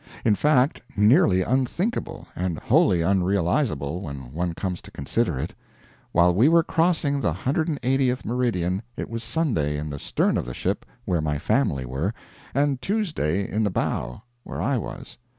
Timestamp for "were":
6.49-6.63, 11.85-12.15